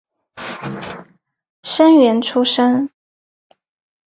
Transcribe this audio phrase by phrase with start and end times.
[1.61, 2.89] 生员出身。